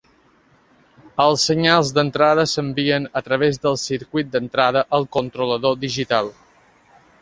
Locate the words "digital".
5.89-6.37